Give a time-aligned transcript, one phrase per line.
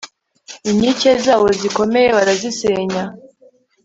[0.69, 3.03] inkike zawo zikomeye barazisenya